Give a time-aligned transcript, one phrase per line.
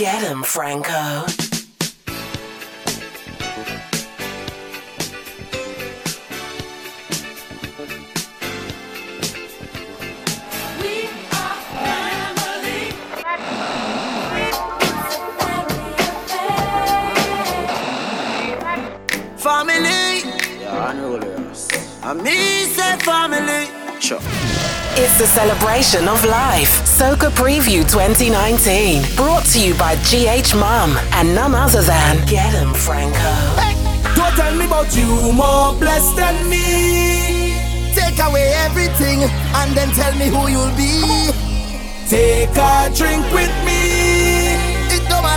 [0.00, 1.26] Get him, Franco.
[19.36, 20.22] family.
[20.60, 21.68] Yeah, I know this.
[22.02, 23.68] I mean, say family.
[24.00, 24.49] Sure.
[24.94, 26.82] It's the celebration of life.
[26.84, 29.04] Soca Preview 2019.
[29.14, 33.32] Brought to you by GH Mum and none other than Get 'em Franco.
[33.56, 33.76] Hey,
[34.16, 37.54] don't tell me about you more blessed than me.
[37.94, 39.22] Take away everything
[39.54, 41.30] and then tell me who you'll be.
[42.08, 43.99] Take a drink with me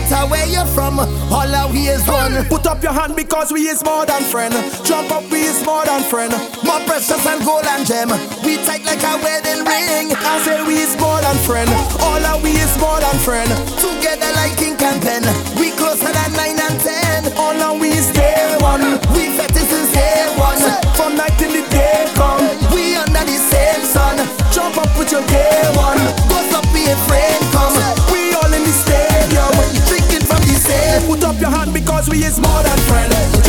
[0.03, 2.45] matter where you're from, all our we is one.
[2.45, 4.53] Put up your hand because we is more than friend.
[4.83, 6.33] Jump up, we is more than friend.
[6.63, 8.09] More precious than gold and gem.
[8.43, 10.11] We tight like a wedding ring.
[10.11, 11.69] I say we is more than friend.
[12.01, 13.49] All our we is more than friend.
[13.79, 15.23] Together like king and pen.
[15.59, 17.31] We closer than nine and ten.
[17.37, 18.99] All our we is day one.
[19.15, 20.59] We fetish is day one.
[20.97, 22.43] From night till the day come.
[22.75, 24.17] We under the same sun.
[24.51, 26.01] Jump up with your day one.
[26.27, 28.12] Go stop be a friend, come
[30.63, 31.03] say.
[31.07, 33.42] Put up your hand because we is more than friends.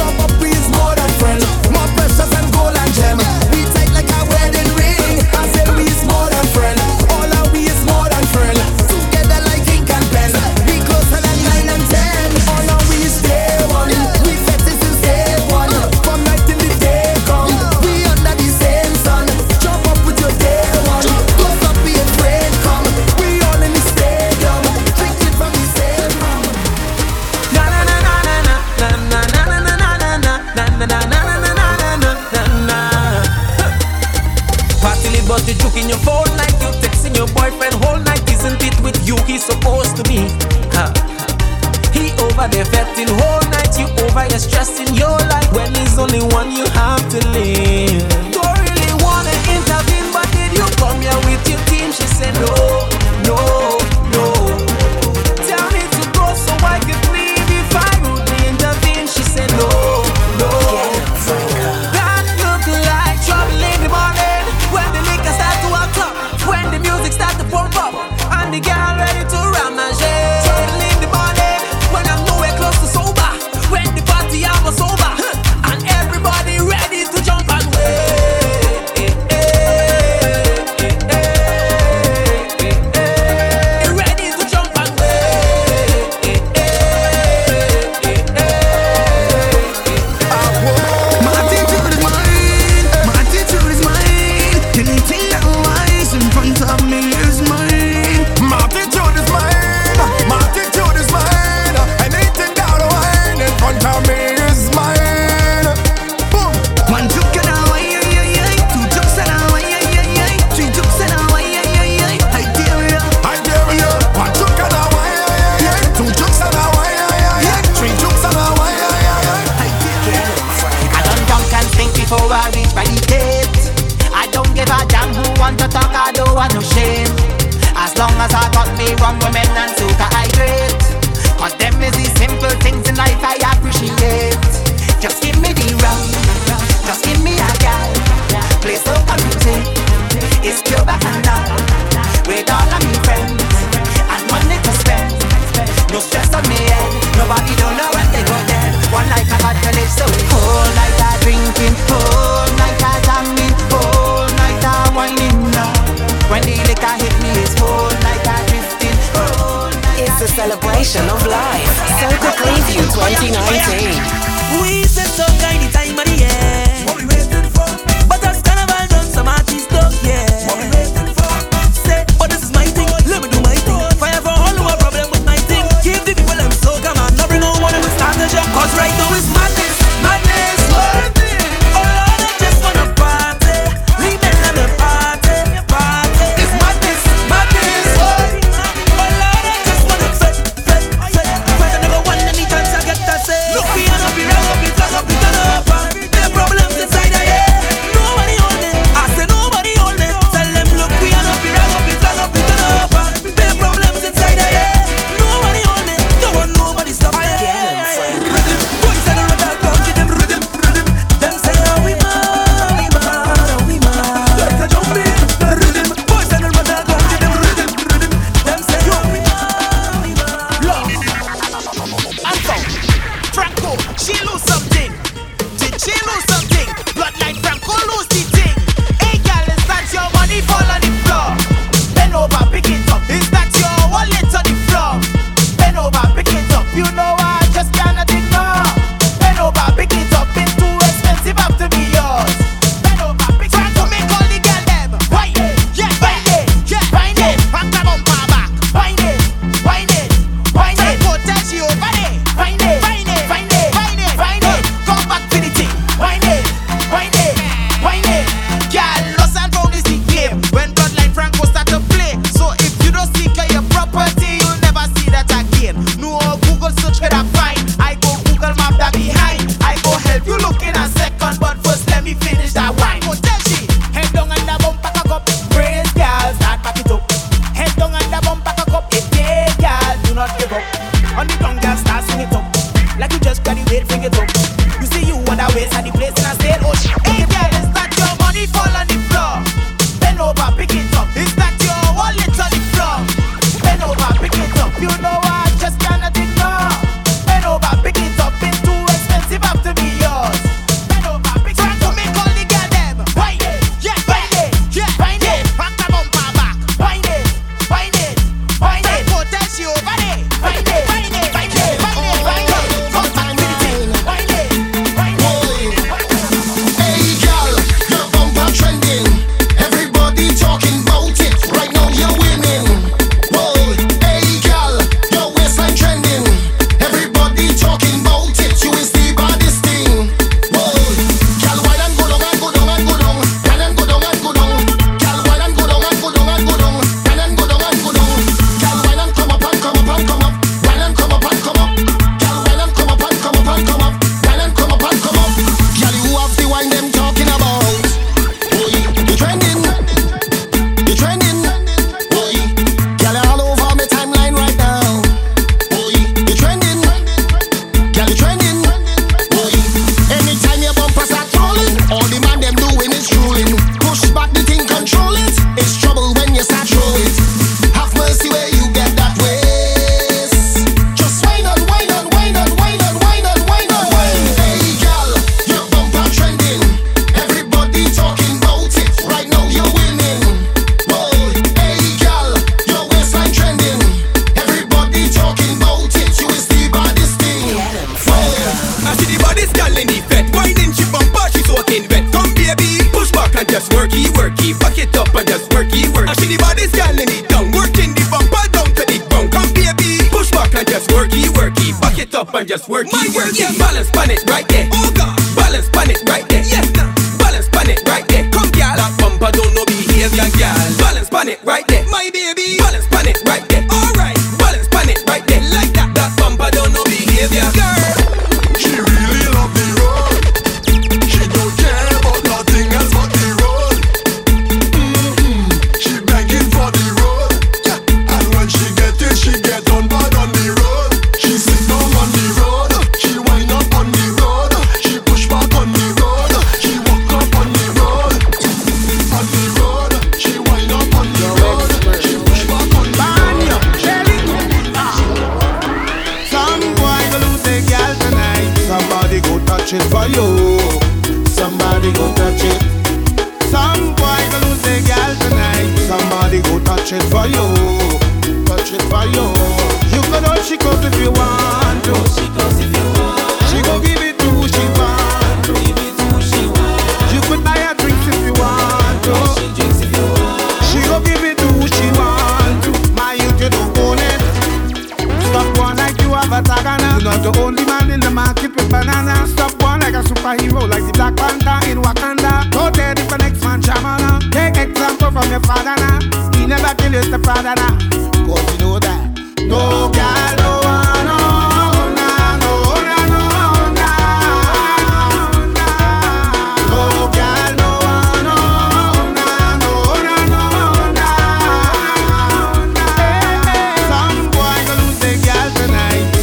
[478.34, 479.26] Keep it banana.
[479.26, 482.50] Stop one like a superhero, like the Black Panther in Wakanda.
[482.50, 484.20] Go there if the next man shamana.
[484.32, 485.98] Take example from your father now.
[486.38, 487.78] He never kill his father now.
[488.26, 489.00] Cause you know that.
[489.40, 491.34] No girl, no one, no.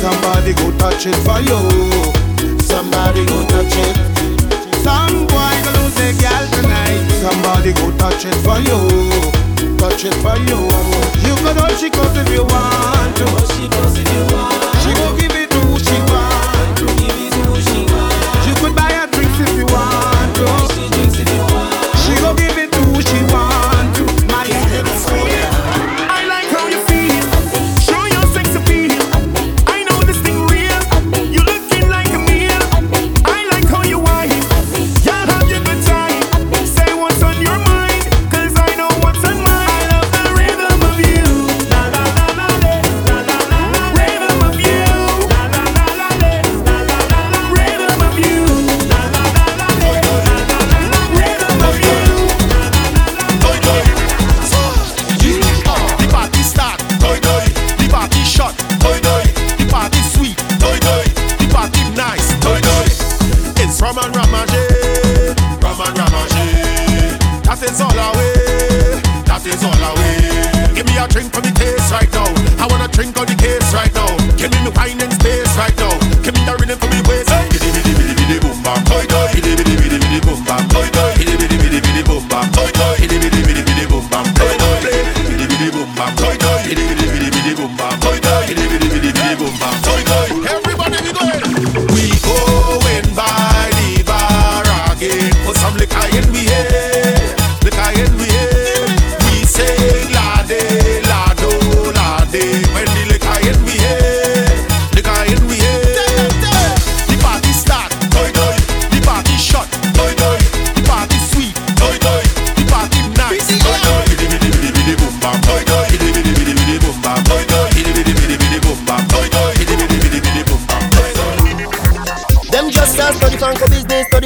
[0.01, 1.90] Somebody go touch it for you
[3.11, 4.75] somebody go touch it.
[4.83, 7.09] Some boy go lose a girl tonight.
[7.19, 9.77] Somebody go touch it for you.
[9.77, 10.59] Touch it for you.
[11.27, 13.25] You go touch it if you want to.
[13.53, 14.63] She goes if you want.
[14.83, 16.10] She go give it to she.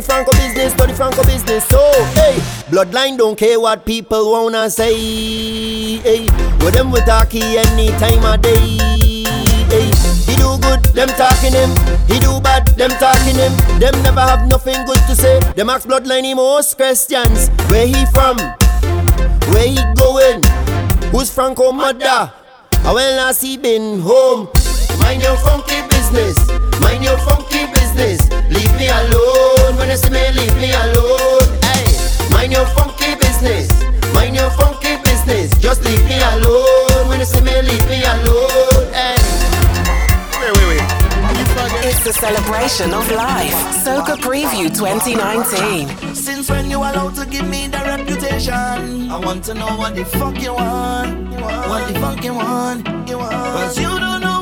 [0.06, 1.66] Franco business, study Franco business.
[1.68, 1.80] So,
[2.14, 2.38] hey,
[2.70, 5.98] bloodline don't care what people wanna say.
[5.98, 6.22] Hey,
[6.62, 9.26] with them with talkie any time of day.
[9.68, 9.90] Hey,
[10.30, 11.72] he do good, them talking him.
[12.08, 13.52] He do bad, them talking him.
[13.80, 15.40] Them never have nothing good to say.
[15.56, 17.50] Them ask bloodline him most questions.
[17.70, 18.38] Where he from?
[19.52, 20.44] Where he going?
[21.12, 22.32] Who's Franco mother?
[22.84, 24.48] How well has he been home?
[25.00, 26.38] Mind your funky business.
[26.86, 28.30] Mind your funky business.
[28.54, 29.76] Leave me alone.
[29.78, 31.46] When you see me, leave me alone.
[31.66, 31.86] Hey,
[32.32, 33.68] mind your funky business.
[34.14, 35.50] Mind your funky business.
[35.60, 37.10] Just leave me alone.
[37.10, 38.86] When you see me, leave me alone.
[38.94, 39.18] Hey.
[40.40, 40.86] Wait, wait, wait.
[41.88, 43.54] It's the celebration of life.
[43.84, 46.16] Soca Preview 2019.
[46.16, 49.12] Since when you allowed to give me the reputation?
[49.12, 50.44] I want to know what the fuck you.
[50.46, 51.30] You want.
[51.70, 52.88] What the fuck you want?
[53.10, 53.34] You want.
[53.34, 54.35] Cause you don't know.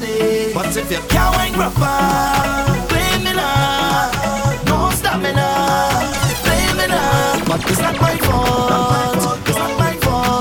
[0.00, 0.52] day.
[0.54, 4.10] But if you can't win proper, blame me now.
[4.66, 5.48] No stamina,
[6.44, 7.44] play me now.
[7.46, 8.70] But it's not my fault.
[8.70, 10.40] Not my fault.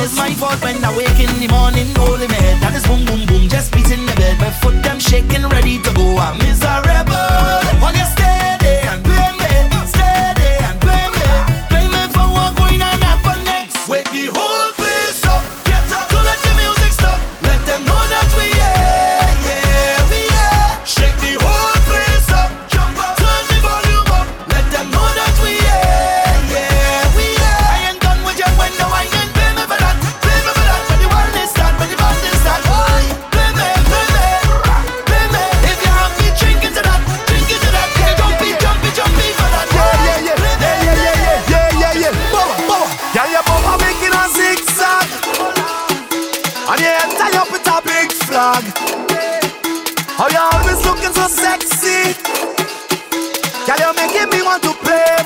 [0.03, 1.93] It's my fault when I wake in the morning,
[2.87, 4.35] boom boom boom, just beating the.
[4.39, 5.90] My foot shaking, ready to.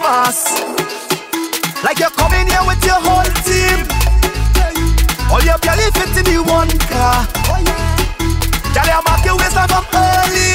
[0.06, 0.62] mass.
[1.84, 3.82] Like you're coming here with your whole team.
[5.32, 7.26] All your belly fit in the one car.
[8.74, 10.52] Girl, you mark your waistline from early,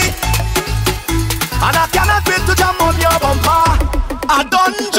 [1.66, 3.64] and I cannot wait to jam on your bumper.
[4.28, 4.89] I don't.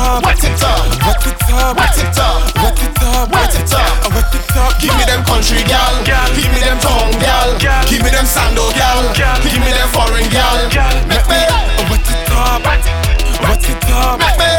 [0.00, 3.72] up, wet it up, wet it up, wet it up, wet it up, wet it
[3.72, 4.72] up, wet it up.
[4.80, 5.92] Give me them country gal,
[6.34, 7.52] give me them town gal,
[7.88, 9.00] give me them sando gal,
[9.44, 10.56] give me them foreign gal.
[11.04, 11.40] Make me
[11.92, 12.84] wet it up, wet
[13.68, 14.50] it up, make me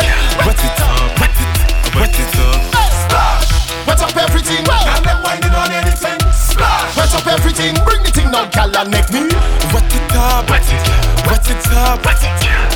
[0.45, 2.61] wet it up, wet it, up, wet it up.
[3.01, 3.49] Splash,
[3.87, 4.63] wet up everything.
[4.65, 6.19] Now them winding on anything.
[6.31, 7.73] Splash, wet up everything.
[7.83, 9.25] Bring the thing down, gal, and make me
[9.73, 12.29] wet it up, wet it, up, wet it up, wet it,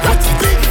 [0.04, 0.65] wet it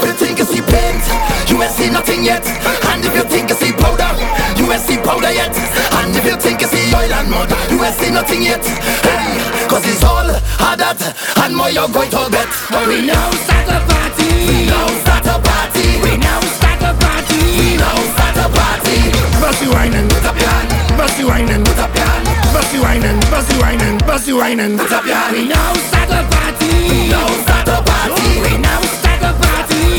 [0.00, 1.04] if you think you see paint,
[1.48, 2.44] you ain't see nothing yet.
[2.88, 4.08] And if you think you see powder,
[4.56, 5.52] you ain't see powder yet.
[6.00, 8.64] And if you think you see oil and mud, you ain't see nothing yet.
[9.04, 10.40] Hey, cause it's all of
[10.80, 10.96] that
[11.44, 12.48] and more you're going to get.
[12.72, 14.28] But we now start a party.
[14.48, 15.86] We now start a party.
[16.00, 17.40] We now start a party.
[17.60, 18.98] We now start a party.
[19.36, 20.70] Bossy whining, put up your hand.
[20.96, 22.24] Bossy whining, put up your hand.
[22.54, 25.36] Bossy whining, bossy whining, bossy whining, put up your hand.
[25.36, 26.70] We now start a party.
[26.88, 27.49] We now start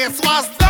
[0.00, 0.69] Paris was the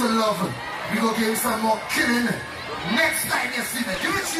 [0.00, 0.54] to loving.
[0.90, 2.24] We gonna give you some more killing.
[2.96, 4.30] Next time you see me, give it.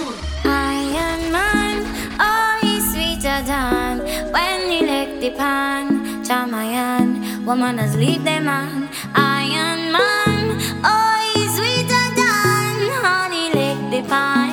[0.47, 0.73] I
[1.05, 1.83] am mine,
[2.19, 4.01] oh he's sweeter than
[4.33, 6.25] when he licked the pan.
[6.25, 8.89] Chamayan, woman has leave the man.
[9.15, 10.49] I am mine,
[10.83, 14.49] oh he's sweeter than honey lick the pan.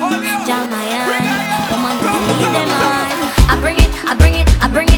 [0.48, 1.24] Chamayan,
[1.72, 3.16] woman has leave the man.
[3.48, 4.97] I bring it, I bring it, I bring it.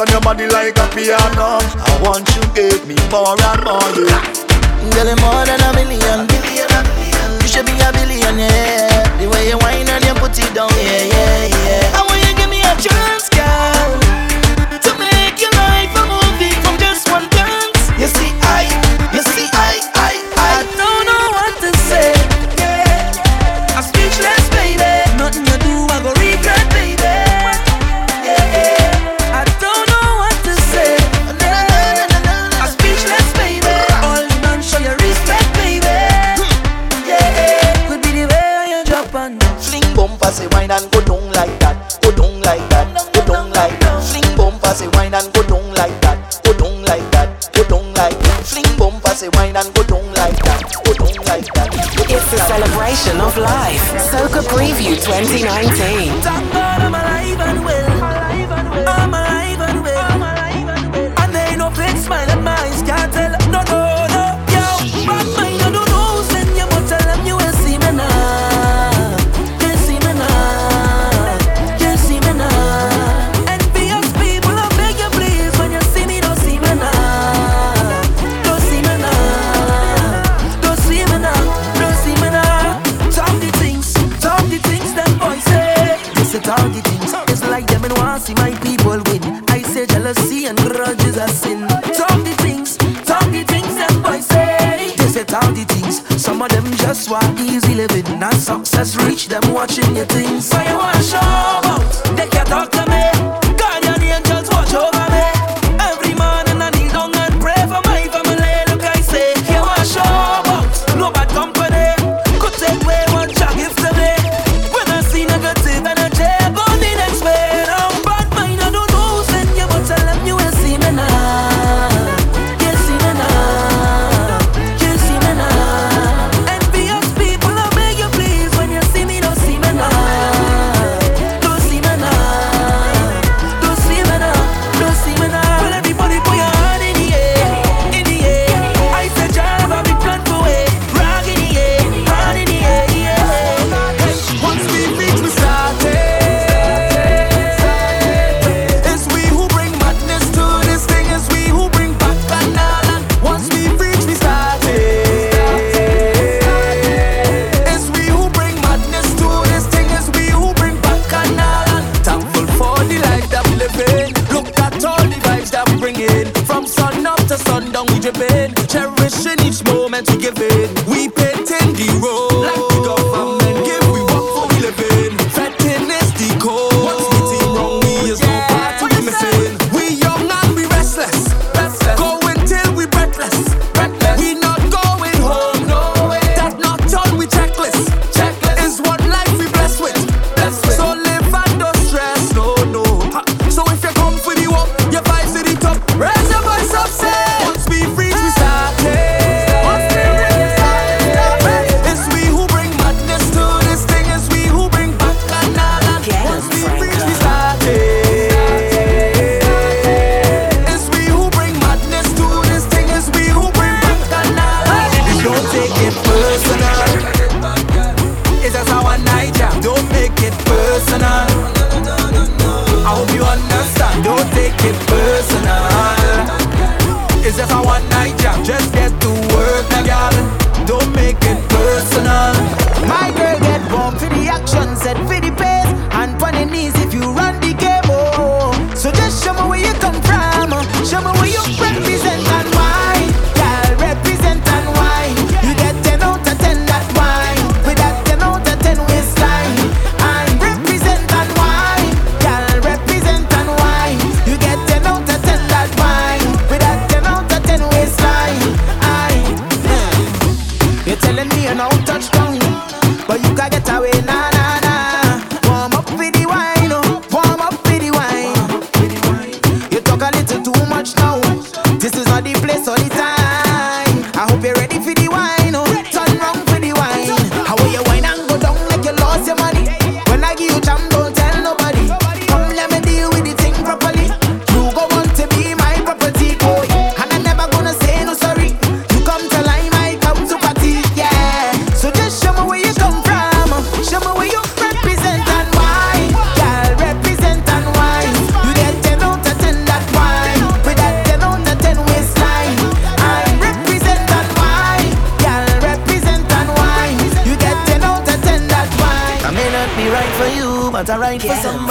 [0.00, 1.60] on your body like a piano.
[1.60, 4.09] I want you to give me more and more, yeah.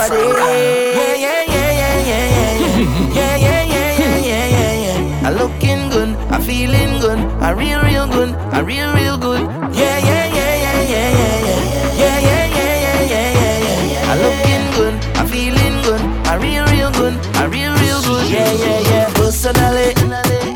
[0.08, 0.96] somebody.
[0.96, 2.78] Yeah, yeah, yeah, yeah, yeah, yeah,
[3.16, 5.00] yeah, yeah, yeah, yeah, yeah, yeah.
[5.22, 9.42] yeah I looking good, I feeling good, I real, real good, I real, real good.
[9.76, 11.70] Yeah, yeah, yeah, yeah, yeah, yeah, yeah,
[12.00, 14.12] yeah, yeah, yeah, yeah, yeah, yeah, yeah.
[14.12, 18.26] I looking good, I feeling good, I real, real good, I real, real good.
[18.30, 19.14] Yeah, yeah, yeah.
[19.14, 19.94] Personally,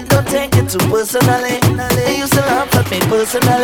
[0.09, 1.59] don't take it too personally.
[2.17, 3.62] You still have me personally.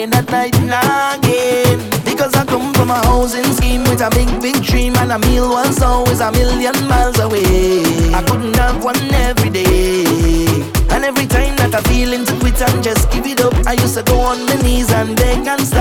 [0.00, 1.78] rain at night again.
[2.04, 5.50] Because I come from a housing scheme with a big, big dream, and a meal
[5.50, 7.82] once always a million miles away.
[8.14, 10.44] I couldn't have one every day.
[10.90, 13.94] And every time that I feel into quit and just give it up, I used
[13.94, 15.79] to go on my knees and beg and stop.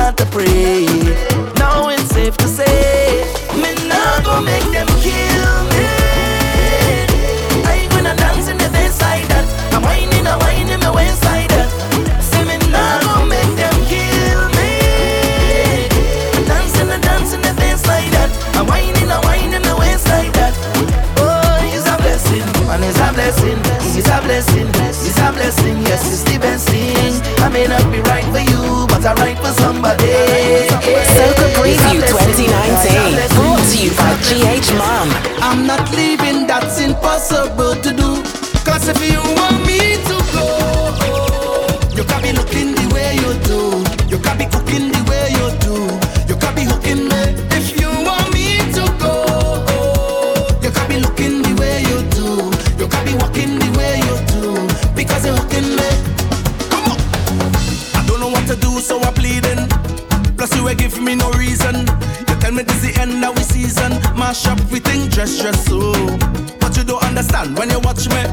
[34.40, 35.10] BH mom.
[35.44, 38.24] I'm not leaving, that's impossible to do.
[38.64, 39.49] Cause if you want
[65.70, 65.94] so.
[66.60, 68.24] But you don't understand when you watch me.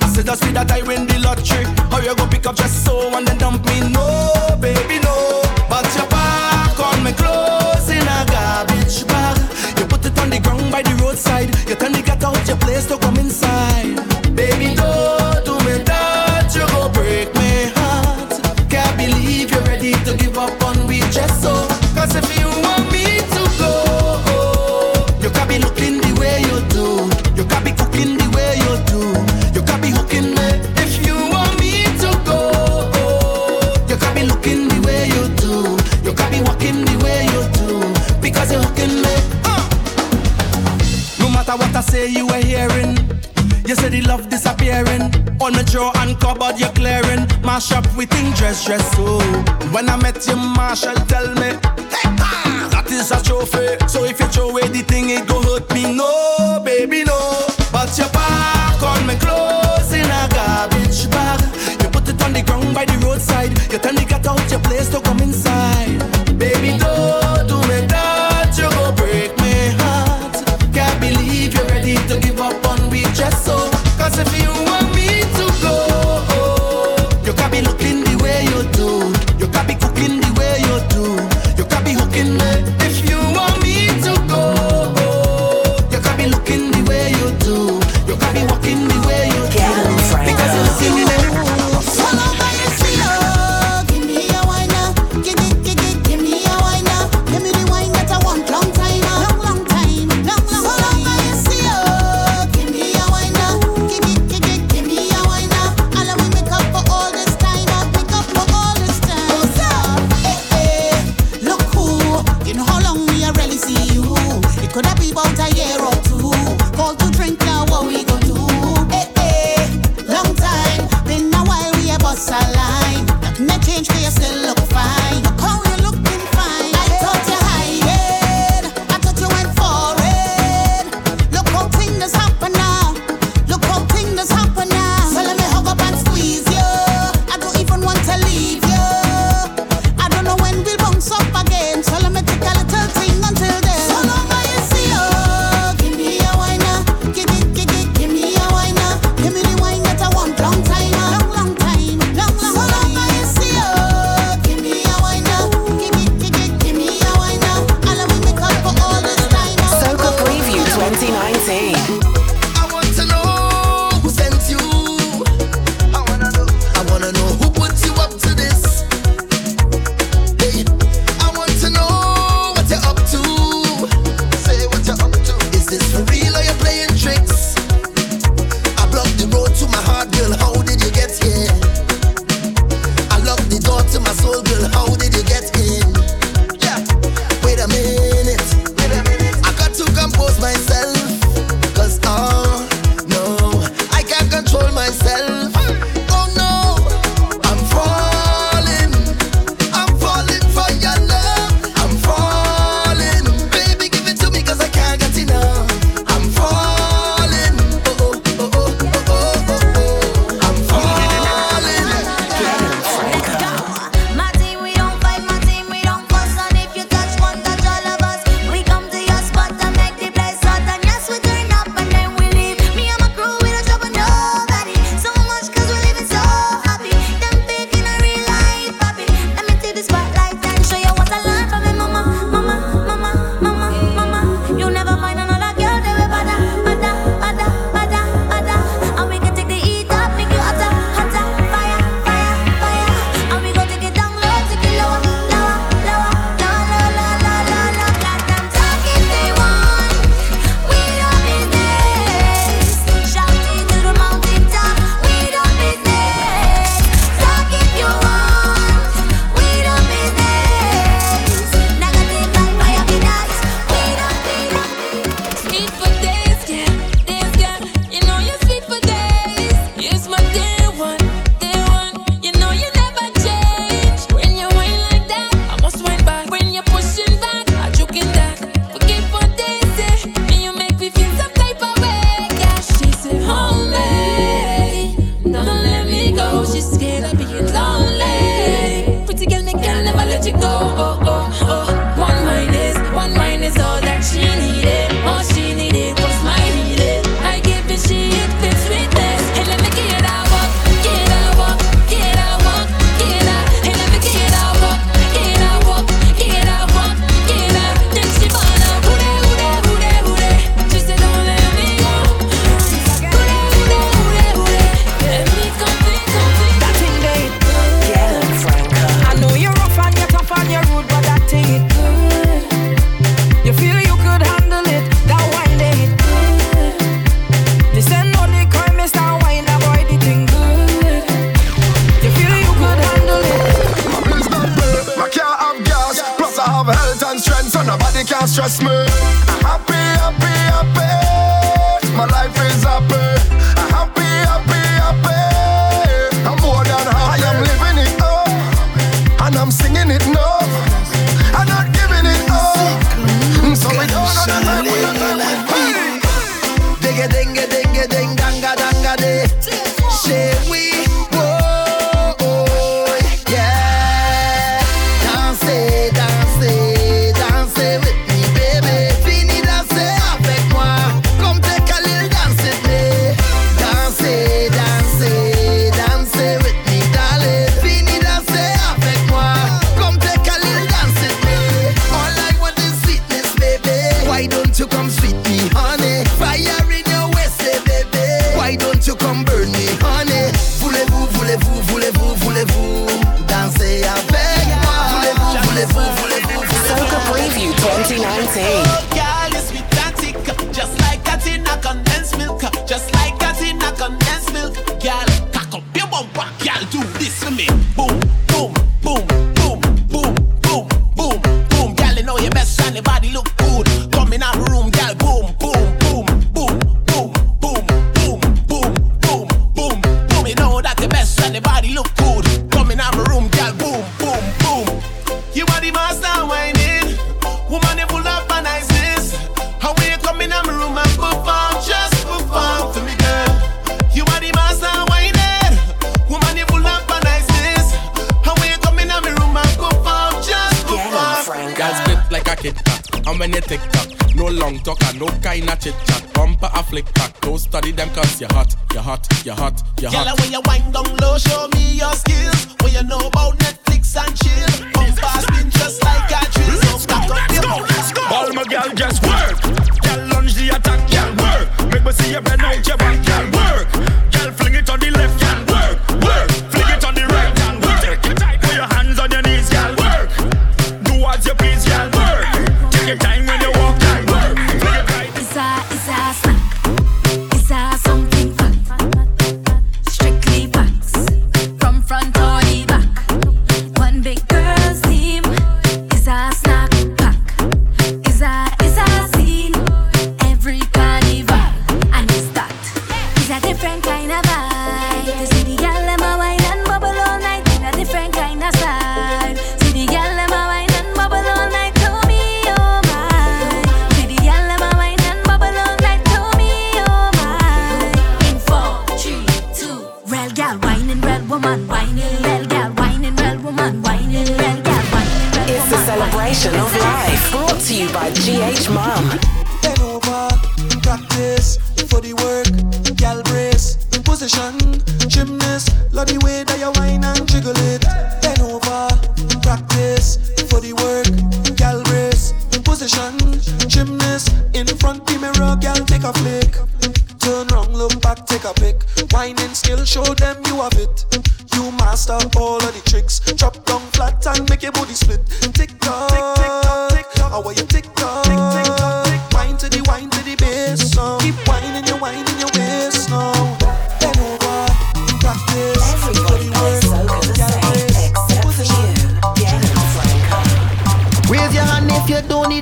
[0.00, 1.64] I said, just see that I win the lottery.
[1.90, 3.80] How you go pick up just so and then dump me?
[3.88, 4.31] No.
[46.52, 47.26] yard you're clearing.
[47.42, 49.20] Mash up with thing dress dress oh.
[49.72, 51.52] When I met you, Marshall tell me,
[51.92, 53.76] hey, ah, that is a trophy.
[53.88, 54.51] So if you throw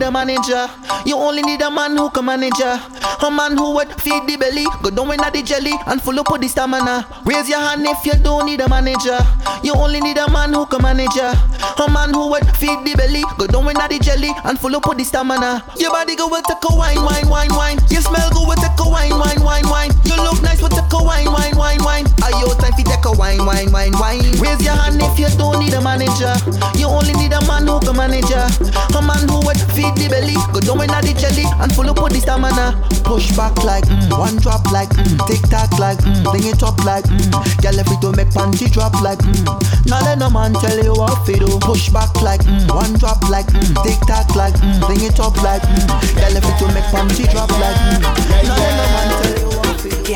[0.01, 0.67] need a manager.
[1.05, 2.61] You only need a man who can manage.
[2.61, 6.31] A man who would feed the belly, go down in the jelly, and full up
[6.31, 7.07] with the stamina.
[7.25, 9.19] Raise your hand if you don't need a manager.
[9.63, 11.35] You only need a man who can manage ya.
[11.79, 14.87] A man who would feed the belly, go down with the jelly, and full up
[14.87, 15.65] with the stamina.
[15.77, 17.79] Your body go with take a wine, wine, wine, wine.
[17.89, 19.91] Your smell go with take a wine, wine, wine, wine.
[20.05, 22.07] You look nice with take a wine, wine, wine, wine.
[22.23, 24.21] Are you time for take a wine, wine, wine, wine?
[24.41, 26.35] Raise your hand if you don't need a manager.
[26.77, 28.49] You only need a man who can manage ya.
[28.97, 32.03] A man who would feed the belly, go down with the jelly, and full up
[32.03, 32.77] with the stamina.
[33.11, 34.17] Push back like mm.
[34.17, 35.27] one drop like mm.
[35.27, 36.23] tick tock like mm.
[36.31, 37.27] bring it up like mm.
[37.61, 39.43] Girl, if it don't make panty drop like mm.
[39.91, 41.59] Now let no man tell you what to do.
[41.59, 42.73] Push back like mm.
[42.73, 43.83] one drop like mm.
[43.83, 44.79] tick tock like mm.
[44.87, 45.91] bring it up like mm.
[46.15, 47.99] Girl, if it don't make panty drop like mm.
[48.47, 49.97] Now let no man tell you what to do.
[50.07, 50.15] You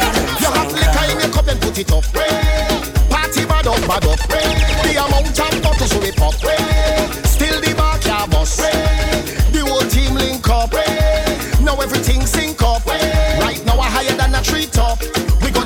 [0.55, 2.05] have liquor in your cup and put it up.
[3.11, 4.23] Party bad up, bad up.
[4.87, 7.24] The amount of bottles will be pop.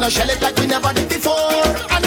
[0.09, 1.98] gonna shell it like we never did before.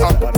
[0.00, 0.37] Urgent.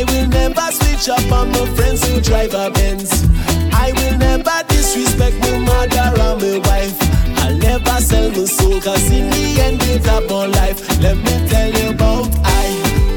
[0.00, 3.28] I will never switch up on my friends who drive a Benz.
[3.70, 6.96] I will never disrespect my mother or my wife.
[7.40, 10.80] I'll never sell my soul, cause in the end it's about life.
[11.02, 12.64] Let me tell you about I,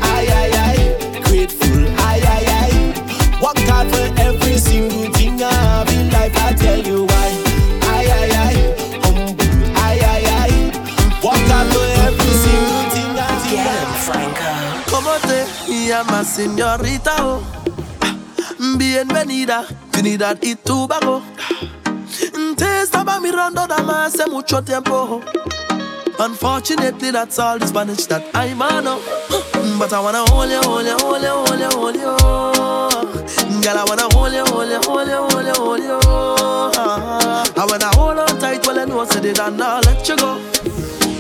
[0.02, 3.42] I, I, I, grateful, I, I, I.
[3.42, 6.83] Work hard for every single thing I have in life, I tell
[15.84, 17.14] se llama señorita.
[17.20, 17.42] Oh.
[18.78, 21.22] Bienvenida, Trinidad y Tobago.
[22.58, 25.22] Te estaba mirando nada más hace mucho tiempo.
[26.20, 29.00] Unfortunately, that's all the Spanish that I know.
[29.78, 33.62] But I wanna hold you, hold you, hold you, hold you, hold you.
[33.62, 36.00] Girl, I wanna hold you, hold you, hold you, hold you, hold you.
[37.56, 40.16] I wanna hold on tight, well I know I said it and I'll let you
[40.16, 40.40] go.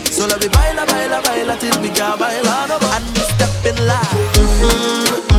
[0.05, 2.95] So let me baila, baila, baila till we can't baila no more.
[2.95, 4.32] And we step in line.
[4.63, 5.32] Mm-hmm.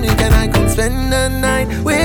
[0.00, 1.97] me, can I come spend the night with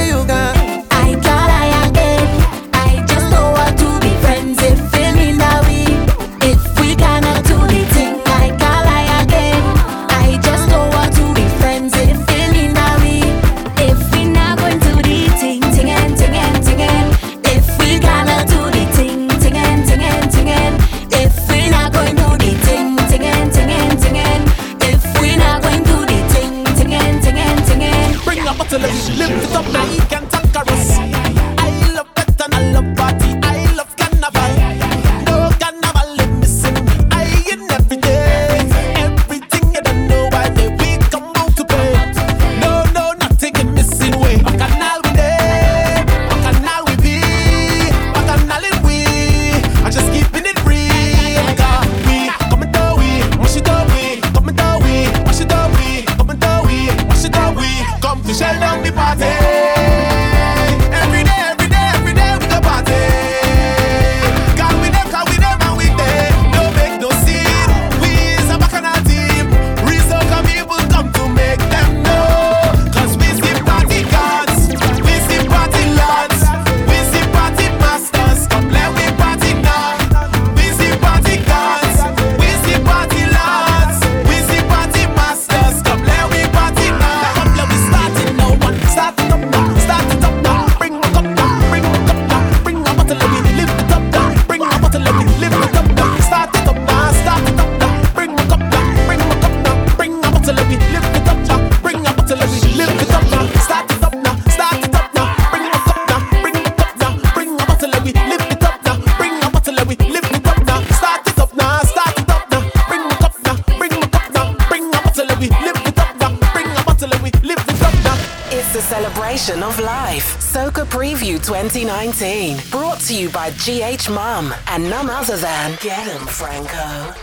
[124.10, 127.23] Mum and none other than Get 'em Franco.